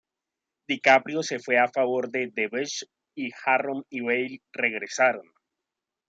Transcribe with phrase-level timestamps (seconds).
[0.67, 5.27] DiCaprio se fue a favor de "The Beach" y Harron y Bale regresaron.